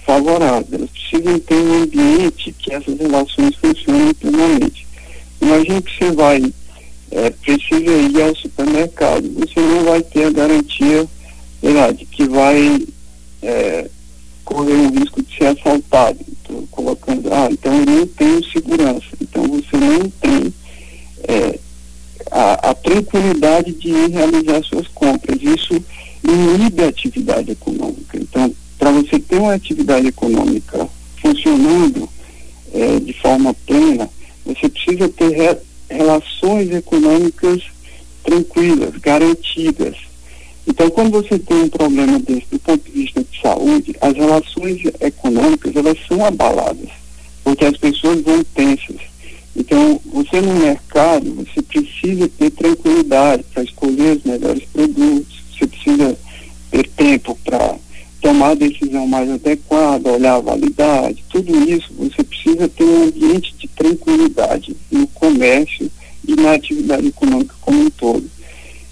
favoráveis, 0.05 0.73
elas 0.73 0.91
precisam 0.91 1.39
ter 1.41 1.55
um 1.55 1.83
ambiente 1.83 2.53
que 2.53 2.73
essas 2.73 2.99
relações 2.99 3.55
funcionem 3.57 4.15
plenamente. 4.15 4.87
Imagina 5.41 5.83
que 5.83 5.99
você 5.99 6.13
vai 6.13 6.53
é, 7.13 7.31
precisa 7.31 7.91
ir 7.91 8.23
ao 8.23 8.35
supermercado, 8.37 9.29
você 9.35 9.59
não 9.59 9.85
vai 9.85 10.03
ter 10.03 10.25
a 10.25 10.31
garantia 10.31 11.09
lá, 11.63 11.91
de 11.93 12.07
que 12.07 12.25
vai 12.29 12.87
é, 13.43 13.89
correr 14.45 14.75
o 14.75 14.91
risco 14.91 15.23
de 15.23 15.37
ser 15.37 15.47
assaltado. 15.47 16.19
Estou 16.33 16.67
colocando, 16.71 17.33
ah, 17.33 17.49
então 17.51 17.73
eu 17.75 17.87
não 17.87 18.07
tenho 18.07 18.45
segurança. 18.45 19.07
Então 19.21 19.47
você 19.49 19.77
não 19.77 20.11
tem 20.11 20.53
é, 21.25 21.59
a, 22.31 22.71
a, 22.71 22.75
tranquilidade 22.75 23.73
de 23.73 23.89
ir 23.89 24.11
realizar 24.11 24.63
suas 24.65 24.89
compras. 24.89 25.39
Isso 25.43 25.83
inibe 26.25 26.83
a 26.83 26.89
atividade 26.89 27.53
econômica. 27.53 28.17
Então, 28.17 28.55
para 28.79 28.91
você 28.93 29.19
ter 29.19 29.37
uma 29.37 29.55
atividade 29.55 30.09
econômica 30.09 30.89
funcionando 31.21 32.09
é, 32.73 32.99
de 33.01 33.13
forma 33.13 33.55
plena, 33.67 34.09
você 34.45 34.69
precisa 34.69 35.09
ter 35.09 35.61
relações 35.89 36.71
econômicas 36.71 37.63
tranquilas, 38.23 38.97
garantidas. 38.97 39.97
Então, 40.71 40.89
quando 40.89 41.11
você 41.11 41.37
tem 41.37 41.63
um 41.65 41.69
problema 41.69 42.21
desse 42.21 42.47
do 42.49 42.59
ponto 42.61 42.85
de 42.85 42.93
vista 42.93 43.25
de 43.25 43.41
saúde, 43.41 43.97
as 44.01 44.15
relações 44.15 44.81
econômicas 45.01 45.75
elas 45.75 45.99
são 46.07 46.25
abaladas, 46.25 46.89
porque 47.43 47.65
as 47.65 47.77
pessoas 47.77 48.21
vão 48.21 48.45
tensas. 48.55 49.01
Então, 49.57 50.01
você 50.07 50.41
no 50.41 50.55
mercado, 50.55 51.35
você 51.35 51.61
precisa 51.61 52.29
ter 52.39 52.53
tranquilidade 52.53 53.43
para 53.53 53.65
escolher 53.65 54.19
os 54.19 54.23
melhores 54.23 54.65
produtos, 54.73 55.43
você 55.53 55.67
precisa 55.67 56.17
ter 56.71 56.87
tempo 56.91 57.37
para 57.45 57.75
tomar 58.23 58.51
a 58.51 58.55
decisão 58.55 59.09
mais 59.09 59.29
adequada, 59.29 60.13
olhar 60.13 60.37
a 60.37 60.41
validade, 60.41 61.25
tudo 61.31 61.69
isso 61.69 61.93
você 61.99 62.23
precisa 62.23 62.69
ter 62.69 62.85
um 62.85 63.09
ambiente 63.09 63.53
de 63.59 63.67
tranquilidade 63.67 64.77
no 64.89 65.09
comércio 65.09 65.91
e 66.29 66.37
na 66.37 66.53
atividade 66.53 67.09
econômica 67.09 67.57
como 67.61 67.81
um 67.81 67.91
todo. 67.91 68.31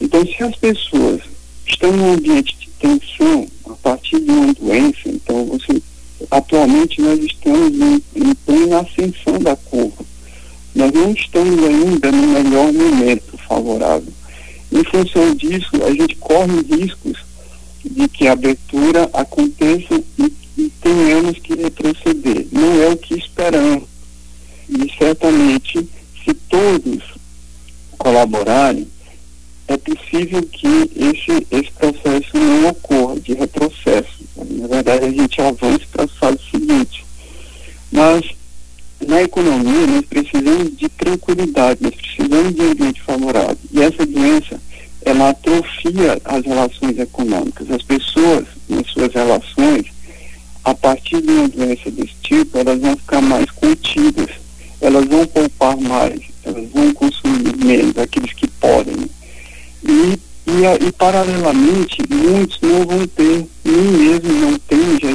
Então, 0.01 0.27
se 0.27 0.43
as 0.43 0.57
pessoas 0.57 1.21
estão 1.69 1.95
em 1.95 1.98
ambiente 2.15 2.57
de 2.59 2.69
tensão 2.79 3.47
a 3.67 3.75
partir 3.75 4.21
de 4.21 4.31
uma 4.31 4.53
doença, 4.55 5.09
então 5.09 5.47
você 5.47 5.83
atualmente 6.31 7.01
nós 7.01 7.19
estamos 7.21 7.73
em, 7.73 8.03
em 8.17 8.35
plena 8.35 8.81
ascensão 8.81 9.39
da 9.39 9.57
curva. 9.57 10.05
Nós 10.75 10.93
não 10.93 11.13
estamos 11.13 11.65
ainda 11.65 12.13
no 12.13 12.27
melhor 12.29 12.73
momento 12.73 13.37
favorável. 13.49 14.13
Em 14.71 14.85
função 14.85 15.35
disso, 15.35 15.71
a 15.85 15.91
gente 15.91 16.15
corre 16.17 16.61
riscos 16.63 17.19
de 17.85 18.09
que 18.09 18.29
a 18.29 18.33
abertura 18.33 19.09
aconteça 19.13 20.03
e, 20.19 20.33
e 20.57 20.71
tenhamos 20.81 21.39
que 21.39 21.55
retroceder. 21.55 22.47
Não 22.53 22.83
é 22.83 22.89
o 22.89 22.97
que 22.97 23.15
esperamos. 23.15 23.89
E 24.69 24.93
certamente, 24.99 25.89
se 26.25 26.35
todos 26.49 27.03
colaborarem, 27.97 28.87
é 29.67 29.77
possível 29.77 30.43
que 30.43 30.91
E, 60.59 60.87
e, 60.87 60.91
paralelamente, 60.91 62.03
muitos 62.11 62.59
não 62.61 62.85
vão 62.85 63.07
ter, 63.07 63.47
nem 63.65 63.77
mesmo 63.77 64.33
não 64.41 64.59
têm, 64.59 64.99
já 65.01 65.13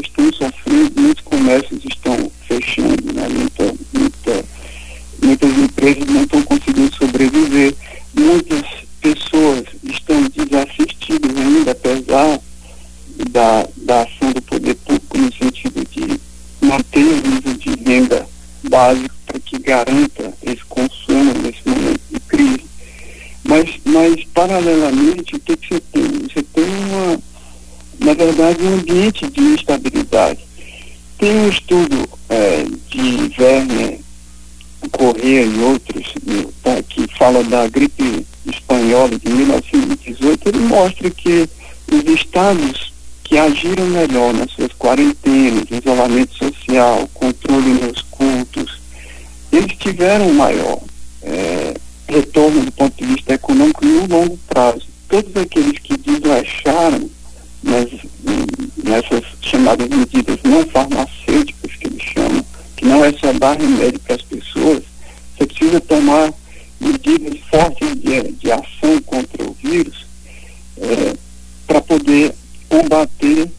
Corrêa 35.13 35.43
e 35.43 35.59
outros 35.59 36.13
tá, 36.63 36.81
que 36.81 37.07
fala 37.17 37.43
da 37.43 37.67
gripe 37.67 38.25
espanhola 38.45 39.17
de 39.17 39.29
1918, 39.29 40.49
ele 40.49 40.59
mostra 40.59 41.09
que 41.11 41.47
os 41.91 42.13
estados 42.13 42.91
que 43.23 43.37
agiram 43.37 43.85
melhor 43.87 44.33
nas 44.33 44.51
suas 44.51 44.71
quarentenas, 44.73 45.65
isolamento 45.69 46.33
social, 46.35 47.07
controle 47.13 47.73
nos 47.73 48.01
cultos, 48.03 48.81
eles 49.51 49.77
tiveram 49.77 50.33
maior 50.33 50.79
é, 51.21 51.73
retorno 52.07 52.65
do 52.65 52.71
ponto 52.71 52.97
de 52.97 53.13
vista 53.13 53.33
econômico 53.33 53.85
no 53.85 54.07
longo 54.07 54.37
prazo. 54.49 54.87
Todos 55.07 55.35
aqueles 55.35 55.77
que 55.77 55.95
desleixaram 55.95 57.09
nas, 57.61 57.87
nessas 58.83 59.23
chamadas 59.41 59.87
medidas 59.89 60.39
não 60.43 60.65
farmacêuticas 60.67 61.75
que 61.75 61.87
eles 61.87 62.01
chamam, 62.01 62.43
que 62.75 62.85
não 62.85 63.05
é 63.05 63.13
só 63.13 63.31
dar 63.33 63.57
remédio 63.59 63.99
para 63.99 64.15
precisa 65.63 65.79
tomar 65.81 66.33
medidas 66.79 67.39
fortes 67.49 67.87
de, 67.95 68.31
de 68.33 68.51
ação 68.51 69.01
contra 69.05 69.43
o 69.43 69.55
vírus 69.63 70.05
é, 70.77 71.13
para 71.65 71.81
poder 71.81 72.33
combater 72.67 73.49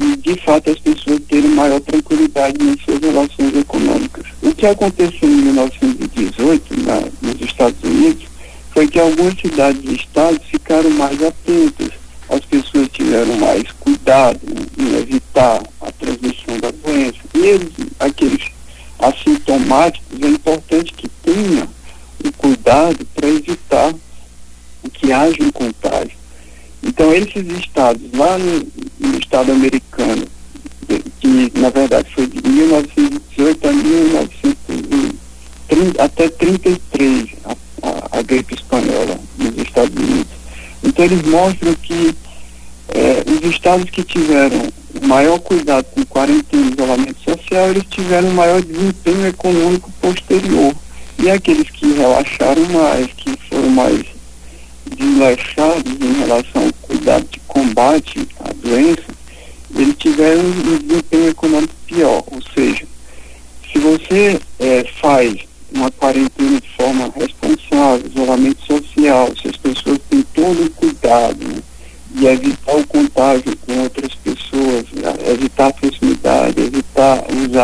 e, 0.00 0.16
de 0.16 0.40
fato, 0.40 0.70
as 0.70 0.78
pessoas 0.78 1.20
terem 1.28 1.50
maior 1.50 1.80
tranquilidade 1.80 2.56
nas 2.62 2.80
suas 2.82 3.00
relações 3.00 3.56
econômicas. 3.56 4.26
O 4.42 4.54
que 4.54 4.66
aconteceu 4.66 5.28
em 5.28 5.36
1918 5.36 6.80
na, 6.82 7.00
nos 7.22 7.40
Estados 7.40 7.82
Unidos 7.82 8.26
foi 8.72 8.88
que 8.88 8.98
algumas 8.98 9.34
cidades 9.40 9.82
e 9.84 9.94
estados 9.94 10.44
ficaram 10.46 10.90
mais 10.90 11.20
atentas, 11.22 11.90
as 12.28 12.44
pessoas 12.44 12.88
tiveram 12.92 13.36
mais 13.38 13.64
cuidado 13.80 14.40
em 14.78 15.00
evitar 15.00 15.62
a 15.80 15.92
transmissão 15.92 16.58
da 16.60 16.70
doença. 16.70 17.18
E 17.34 17.38
eles, 17.38 17.72
aqueles 17.98 18.50
assintomáticos, 18.98 20.20
é 20.20 20.26
importante 20.26 20.92
que 20.92 21.08
tenham 21.22 21.68
o 22.24 22.32
cuidado 22.32 23.06
para 23.14 23.28
evitar 23.28 23.94
que 24.92 25.12
haja 25.12 25.40
um 25.42 25.52
contágio. 25.52 26.18
Então, 26.82 27.12
esses 27.12 27.46
estados, 27.58 28.02
lá 28.14 28.38
no, 28.38 28.66
no 28.98 29.18
estado 29.18 29.52
americano, 29.52 30.26
que 31.20 31.52
na 31.58 31.68
verdade 31.70 32.08
foi 32.14 32.26
de 32.26 32.42
1918 32.48 33.68
a 33.68 33.72
1930, 33.72 36.02
até 36.02 36.28
33, 36.28 37.28
a, 37.44 37.54
a, 37.82 38.18
a 38.18 38.22
gripe 38.22 38.54
espanhola 38.54 39.20
nos 39.36 39.56
Estados 39.58 39.94
Unidos. 39.94 40.32
Então, 40.82 41.04
eles 41.04 41.22
mostram 41.22 41.74
que 41.74 42.14
é, 42.88 43.22
os 43.30 43.37
estados 43.48 43.90
que 43.90 44.02
tiveram 44.02 44.70
maior 45.02 45.38
cuidado 45.40 45.84
com 45.94 46.04
quarentena 46.04 46.68
e 46.68 46.72
isolamento 46.72 47.20
social, 47.20 47.70
eles 47.70 47.84
tiveram 47.88 48.30
maior 48.30 48.62
desempenho 48.62 49.26
econômico 49.26 49.90
posterior. 50.00 50.74
E 51.18 51.30
aqueles 51.30 51.68
que 51.70 51.92
relaxaram 51.94 52.64
mais, 52.66 53.06
que 53.12 53.36
foram 53.48 53.70
mais 53.70 54.04
desleixados 54.96 55.92
em 56.00 56.20
relação 56.20 56.64
ao 56.64 56.72
cuidado 56.82 57.26
de 57.28 57.40
combate 57.40 58.28
à 58.40 58.52
doença, 58.52 59.18
eles 59.74 59.96
tiveram 59.98 60.40
um 60.40 60.78
desempenho 60.78 61.28
econômico 61.28 61.74
pior. 61.86 62.22
Ou 62.30 62.40
seja, 62.54 62.86
se 63.70 63.78
você 63.78 64.40
é, 64.58 64.84
faz 65.00 65.36
uma 65.72 65.90
quarentena 65.90 66.60
de 66.60 66.68
forma 66.76 67.12
responsável, 67.14 68.06
isolamento 68.06 68.57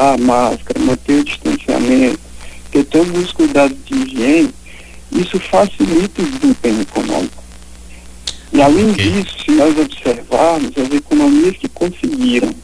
usar 0.05 0.15
a 0.15 0.19
máscara, 0.19 0.81
manter 0.81 1.21
o 1.21 1.25
distanciamento, 1.25 2.21
ter 2.71 2.85
todos 2.85 3.25
os 3.25 3.33
cuidados 3.33 3.77
de 3.87 3.95
higiene, 3.95 4.55
isso 5.13 5.41
facilita 5.41 6.23
o 6.23 6.27
desempenho 6.27 6.83
econômico. 6.83 7.43
E 8.53 8.61
além 8.61 8.91
okay. 8.91 9.11
disso, 9.11 9.37
se 9.45 9.51
nós 9.53 9.77
observarmos, 9.79 10.73
as 10.77 10.93
economias 10.93 11.57
que 11.57 11.69
conseguiram 11.69 12.55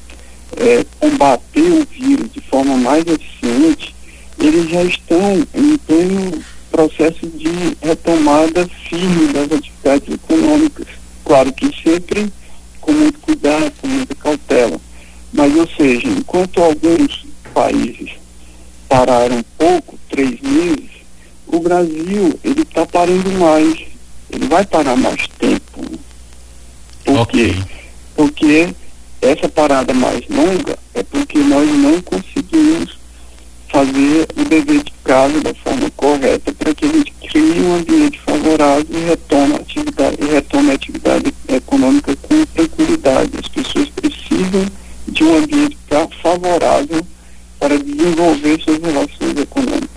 é, 0.56 0.84
combater 0.98 1.62
o 1.62 1.86
vírus 1.90 2.30
de 2.32 2.40
forma 2.42 2.76
mais 2.76 3.04
eficiente, 3.06 3.94
eles 4.38 4.70
já 4.70 4.82
estão 4.82 5.46
em 5.54 5.76
pleno 5.78 6.44
processo 6.70 7.26
de 7.26 7.76
retomada 7.82 8.68
firme 8.88 9.32
das 9.32 9.50
atividades 9.52 10.14
econômicas. 10.14 10.86
Claro 11.24 11.52
que 11.52 11.70
sempre 11.82 12.32
com 12.80 12.92
muito 12.92 13.18
cuidado, 13.20 13.72
com 13.80 13.88
muita 13.88 14.14
cautela. 14.14 14.80
Mas, 15.32 15.54
ou 15.54 15.68
seja, 15.76 16.08
enquanto 16.08 16.62
alguns 16.62 17.29
países 17.54 18.12
pararam 18.90 19.42
pouco, 19.56 19.96
três 20.08 20.40
meses, 20.40 20.90
o 21.46 21.60
Brasil 21.60 22.38
ele 22.42 22.62
está 22.62 22.84
parando 22.84 23.30
mais. 23.32 23.86
Ele 24.30 24.46
vai 24.46 24.64
parar 24.64 24.96
mais 24.96 25.26
tempo. 25.38 25.82
Por 27.04 27.20
okay. 27.20 27.54
quê? 27.54 27.62
Porque 28.14 28.74
essa 29.22 29.48
parada 29.48 29.92
mais 29.94 30.22
longa 30.28 30.78
é 30.94 31.02
porque 31.02 31.38
nós 31.38 31.68
não 31.68 32.00
conseguimos 32.02 32.98
fazer 33.68 34.26
o 34.36 34.44
dever 34.44 34.82
de 34.82 34.92
casa 35.04 35.40
da 35.40 35.54
forma 35.54 35.90
correta 35.96 36.52
para 36.52 36.74
que 36.74 36.84
a 36.84 36.88
gente 36.88 37.12
crie 37.12 37.60
um 37.60 37.76
ambiente 37.76 38.20
favorável 38.20 38.86
e 38.90 39.08
retome 39.08 39.54
a 39.54 39.56
atividade, 39.56 40.16
e 40.20 40.24
retome 40.26 40.70
a 40.70 40.74
atividade 40.74 41.34
econômica 41.48 42.16
com 42.16 42.46
tranquilidade. 42.46 43.30
As 43.38 43.48
pessoas 43.48 43.88
precisam 43.90 44.66
de 45.08 45.24
um 45.24 45.36
ambiente 45.36 45.76
favorável 46.22 47.04
para 47.70 47.78
desenvolver 47.78 48.60
suas 48.64 48.82
relações 48.82 49.40
econômicas. 49.40 49.90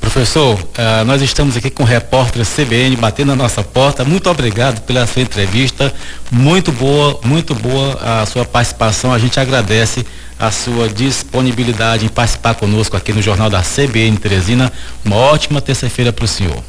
Professor, 0.00 0.58
uh, 0.58 1.04
nós 1.04 1.20
estamos 1.20 1.54
aqui 1.54 1.68
com 1.68 1.82
o 1.82 1.86
repórter 1.86 2.46
CBN 2.46 2.96
batendo 2.96 3.28
na 3.28 3.36
nossa 3.36 3.62
porta. 3.62 4.04
Muito 4.04 4.30
obrigado 4.30 4.80
pela 4.82 5.06
sua 5.06 5.20
entrevista. 5.20 5.92
Muito 6.30 6.72
boa, 6.72 7.20
muito 7.22 7.54
boa 7.54 8.22
a 8.22 8.24
sua 8.24 8.46
participação. 8.46 9.12
A 9.12 9.18
gente 9.18 9.38
agradece 9.38 10.06
a 10.38 10.50
sua 10.50 10.88
disponibilidade 10.88 12.06
em 12.06 12.08
participar 12.08 12.54
conosco 12.54 12.96
aqui 12.96 13.12
no 13.12 13.20
Jornal 13.20 13.50
da 13.50 13.62
CBN 13.62 14.16
Teresina. 14.16 14.72
Uma 15.04 15.16
ótima 15.16 15.60
terça-feira 15.60 16.10
para 16.10 16.24
o 16.24 16.28
senhor. 16.28 16.64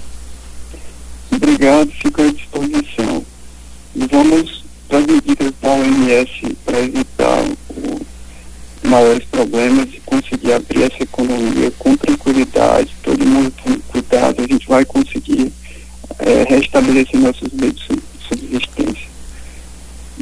Obrigado, 1.32 1.90
fico 2.02 2.22
à 2.22 2.30
disposição. 2.30 3.26
E 3.96 4.06
vamos 4.08 4.64
fazer 4.90 5.22
dicas 5.22 5.54
da 5.62 5.70
OMS 5.70 6.58
para 6.66 6.80
evitar 6.80 7.17
maiores 8.88 9.26
problemas 9.26 9.90
e 9.94 10.02
conseguir 10.06 10.54
abrir 10.54 10.84
essa 10.84 11.04
economia 11.04 11.72
com 11.78 11.96
tranquilidade, 11.96 12.96
todo 13.04 13.26
mundo 13.26 13.54
com 13.64 13.80
cuidado, 13.82 14.42
a 14.42 14.48
gente 14.48 14.68
vai 14.68 14.86
conseguir 14.86 15.52
é, 16.20 16.46
restabelecer 16.48 17.20
nossos 17.20 17.52
meios 17.54 17.76
de 17.76 18.00
subsistência. 18.28 19.08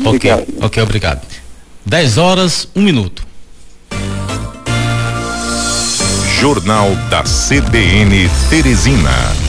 Obrigado. 0.04 0.41
Ok, 0.41 0.56
ok, 0.62 0.84
obrigado. 0.84 1.28
10 1.86 2.17
horas, 2.17 2.67
um 2.75 2.82
minuto. 2.82 3.25
Jornal 6.39 6.89
da 7.10 7.23
CBN 7.23 8.30
Teresina. 8.49 9.44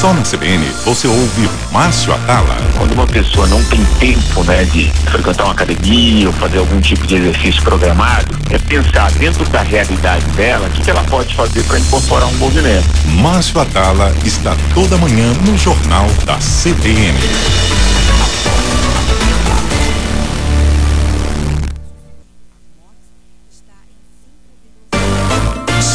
Só 0.00 0.12
na 0.12 0.22
CBN 0.22 0.64
você 0.84 1.08
ouve 1.08 1.50
Márcio 1.72 2.14
Atala. 2.14 2.56
Quando 2.76 2.92
uma 2.92 3.06
pessoa 3.08 3.48
não 3.48 3.60
tem 3.64 3.84
tempo, 3.98 4.44
né, 4.44 4.62
de 4.62 4.88
frequentar 5.10 5.42
uma 5.42 5.52
academia 5.52 6.28
ou 6.28 6.32
fazer 6.34 6.58
algum 6.58 6.80
tipo 6.80 7.04
de 7.04 7.16
exercício 7.16 7.60
programado, 7.64 8.38
é 8.48 8.58
pensar 8.58 9.10
dentro 9.12 9.44
da 9.46 9.60
realidade 9.60 10.24
dela 10.36 10.68
o 10.68 10.70
que, 10.70 10.82
que 10.82 10.90
ela 10.92 11.02
pode 11.02 11.34
fazer 11.34 11.64
para 11.64 11.80
incorporar 11.80 12.28
um 12.28 12.34
movimento. 12.34 12.86
Márcio 13.20 13.60
Atala 13.60 14.14
está 14.24 14.56
toda 14.72 14.96
manhã 14.98 15.32
no 15.44 15.58
Jornal 15.58 16.06
da 16.24 16.36
CBN. 16.36 17.18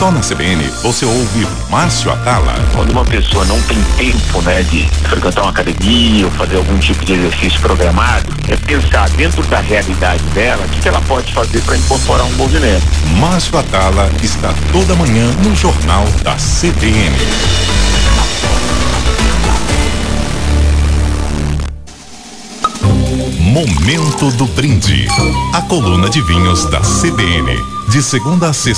Só 0.03 0.11
na 0.11 0.19
CBN 0.19 0.61
você 0.81 1.05
ouve 1.05 1.47
Márcio 1.69 2.11
Atala. 2.11 2.53
Quando 2.75 2.91
uma 2.91 3.05
pessoa 3.05 3.45
não 3.45 3.57
tem 3.61 3.81
tempo, 3.95 4.41
né, 4.41 4.61
de 4.63 4.85
frequentar 5.07 5.43
uma 5.43 5.51
academia 5.51 6.25
ou 6.25 6.31
fazer 6.31 6.57
algum 6.57 6.77
tipo 6.77 7.05
de 7.05 7.13
exercício 7.13 7.57
programado, 7.61 8.27
é 8.49 8.57
pensar 8.57 9.09
dentro 9.11 9.41
da 9.43 9.61
realidade 9.61 10.21
dela 10.33 10.61
o 10.65 10.67
que, 10.67 10.81
que 10.81 10.89
ela 10.89 10.99
pode 11.07 11.31
fazer 11.31 11.61
para 11.61 11.77
incorporar 11.77 12.25
um 12.25 12.33
movimento. 12.33 12.83
Márcio 13.17 13.57
Atala 13.57 14.11
está 14.21 14.53
toda 14.73 14.93
manhã 14.95 15.25
no 15.41 15.55
Jornal 15.55 16.03
da 16.21 16.35
CBN. 16.35 17.15
Momento 23.39 24.31
do 24.31 24.47
Brinde. 24.47 25.07
A 25.53 25.61
coluna 25.61 26.09
de 26.09 26.19
vinhos 26.23 26.65
da 26.65 26.81
CBN. 26.81 27.55
De 27.89 28.01
segunda 28.01 28.49
a 28.49 28.53
sexta 28.53 28.71